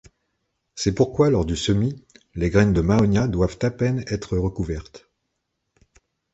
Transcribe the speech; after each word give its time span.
C'est 0.73 0.93
pourquoi, 0.95 1.29
lors 1.29 1.45
du 1.45 1.55
semis, 1.55 2.03
les 2.33 2.49
graines 2.49 2.73
de 2.73 2.81
Mahonia 2.81 3.27
doivent 3.27 3.59
à 3.61 3.69
peine 3.69 4.03
être 4.07 4.35
recouvertes. 4.35 5.07